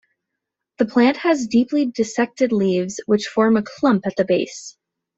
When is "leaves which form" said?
2.51-3.55